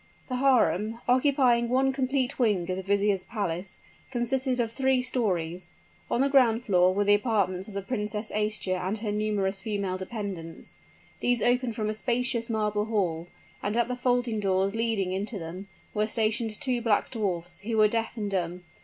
[0.29, 3.77] The harem, occupying one complete wing of the vizier's palace,
[4.09, 5.69] consisted of three stories.
[6.09, 9.99] On the ground floor were the apartments of the Princess Aischa and her numerous female
[9.99, 10.79] dependents.
[11.19, 13.27] These opened from a spacious marble hall;
[13.61, 17.87] and at the folding doors leading into them, were stationed two black dwarfs, who were
[17.87, 18.63] deaf and dumb.